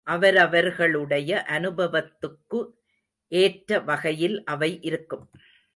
[0.07, 2.59] அவரவர்களுடைய அனுபவத்துக்கு
[3.31, 5.25] ஏற்ற வகையில் அவை இருக்கும்.